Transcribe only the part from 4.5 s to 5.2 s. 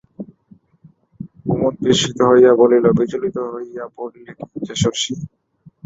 যে শশী?